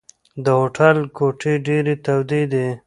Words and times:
د 0.43 0.45
هوټل 0.59 0.97
کوټې 1.17 1.53
ډېرې 1.65 1.93
تودې 2.05 2.41
دي. 2.51 2.67